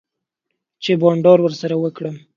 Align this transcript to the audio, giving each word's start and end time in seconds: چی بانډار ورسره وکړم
چی 0.83 0.91
بانډار 1.01 1.39
ورسره 1.41 1.75
وکړم 1.79 2.15